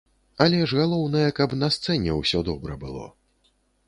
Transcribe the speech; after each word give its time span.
Але 0.43 0.59
ж 0.69 0.77
галоўнае, 0.79 1.25
каб 1.39 1.53
на 1.63 1.69
сцэне 1.75 2.15
ўсё 2.21 2.39
добра 2.49 2.79
было. 2.85 3.05